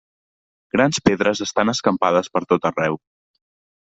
[0.75, 2.99] Grans pedres estan escampades per tot arreu.